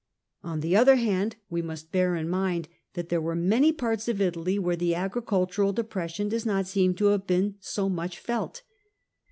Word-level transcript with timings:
On 0.43 0.61
the 0.61 0.75
other 0.75 0.95
hand, 0.95 1.35
we 1.51 1.61
must 1.61 1.91
bear 1.91 2.15
in 2.15 2.27
mind 2.27 2.67
that 2.95 3.09
there 3.09 3.21
were 3.21 3.35
many 3.35 3.71
parts 3.71 4.07
of 4.07 4.19
Italy 4.19 4.57
where 4.57 4.75
the 4.75 4.95
agricultural 4.95 5.73
depression 5.73 6.27
does 6.27 6.43
not 6.43 6.65
seem 6.65 6.95
to 6.95 7.05
have 7.13 7.27
been 7.27 7.53
so 7.59 7.87
much 7.87 8.17
felt. 8.17 8.63